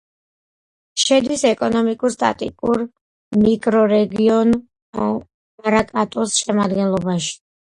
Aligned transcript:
შედის 1.01 1.43
ეკონომიკურ-სტატისტიკურ 1.49 2.81
მიკრორეგიონ 3.43 4.57
პარაკატუს 4.99 6.41
შემადგენლობაში. 6.47 7.33